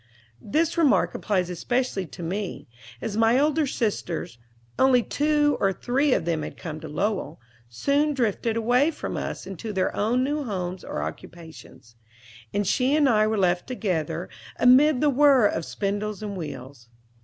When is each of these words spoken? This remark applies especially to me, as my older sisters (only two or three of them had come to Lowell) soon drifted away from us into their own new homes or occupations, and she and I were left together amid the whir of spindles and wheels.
This 0.41 0.79
remark 0.79 1.13
applies 1.13 1.51
especially 1.51 2.07
to 2.07 2.23
me, 2.23 2.67
as 3.01 3.15
my 3.17 3.37
older 3.37 3.67
sisters 3.67 4.39
(only 4.79 5.03
two 5.03 5.57
or 5.59 5.71
three 5.71 6.11
of 6.15 6.25
them 6.25 6.41
had 6.41 6.57
come 6.57 6.79
to 6.79 6.87
Lowell) 6.87 7.39
soon 7.69 8.15
drifted 8.15 8.57
away 8.57 8.89
from 8.89 9.15
us 9.15 9.45
into 9.45 9.71
their 9.71 9.95
own 9.95 10.23
new 10.23 10.43
homes 10.43 10.83
or 10.83 11.03
occupations, 11.03 11.97
and 12.51 12.65
she 12.65 12.95
and 12.95 13.07
I 13.07 13.27
were 13.27 13.37
left 13.37 13.67
together 13.67 14.27
amid 14.57 15.01
the 15.01 15.09
whir 15.11 15.45
of 15.45 15.65
spindles 15.65 16.23
and 16.23 16.35
wheels. 16.35 16.89